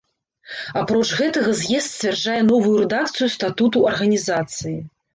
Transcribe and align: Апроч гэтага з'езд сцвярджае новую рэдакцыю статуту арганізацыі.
Апроч 0.79 1.05
гэтага 1.19 1.53
з'езд 1.59 1.93
сцвярджае 1.97 2.41
новую 2.49 2.75
рэдакцыю 2.83 3.33
статуту 3.39 3.89
арганізацыі. 3.95 4.79